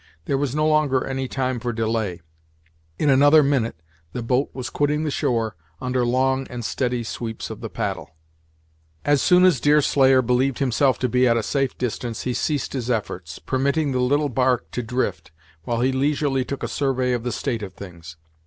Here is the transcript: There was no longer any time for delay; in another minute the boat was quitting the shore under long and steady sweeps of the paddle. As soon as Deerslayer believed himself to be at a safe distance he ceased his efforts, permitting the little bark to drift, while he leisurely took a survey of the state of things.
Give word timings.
There 0.25 0.35
was 0.35 0.55
no 0.55 0.65
longer 0.65 1.05
any 1.05 1.27
time 1.27 1.59
for 1.59 1.71
delay; 1.71 2.23
in 2.97 3.11
another 3.11 3.43
minute 3.43 3.83
the 4.13 4.23
boat 4.23 4.49
was 4.51 4.71
quitting 4.71 5.03
the 5.03 5.11
shore 5.11 5.55
under 5.79 6.03
long 6.03 6.47
and 6.49 6.65
steady 6.65 7.03
sweeps 7.03 7.51
of 7.51 7.61
the 7.61 7.69
paddle. 7.69 8.15
As 9.05 9.21
soon 9.21 9.45
as 9.45 9.59
Deerslayer 9.59 10.23
believed 10.23 10.57
himself 10.57 10.97
to 10.97 11.07
be 11.07 11.27
at 11.27 11.37
a 11.37 11.43
safe 11.43 11.77
distance 11.77 12.23
he 12.23 12.33
ceased 12.33 12.73
his 12.73 12.89
efforts, 12.89 13.37
permitting 13.37 13.91
the 13.91 13.99
little 14.01 14.29
bark 14.29 14.71
to 14.71 14.81
drift, 14.81 15.29
while 15.65 15.81
he 15.81 15.91
leisurely 15.91 16.43
took 16.43 16.63
a 16.63 16.67
survey 16.67 17.11
of 17.13 17.21
the 17.21 17.31
state 17.31 17.61
of 17.61 17.73
things. 17.75 18.17